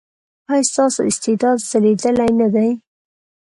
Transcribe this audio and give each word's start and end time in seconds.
ایا 0.51 0.67
ستاسو 0.71 0.99
استعداد 1.09 1.57
ځلیدلی 1.69 2.29
نه 2.39 2.47
دی؟ 2.53 2.69